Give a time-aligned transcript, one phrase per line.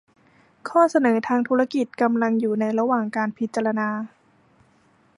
[0.69, 3.89] ข้อเสนอทางธุรกิจกำลังอยู่ในระหว่างการพิจารณา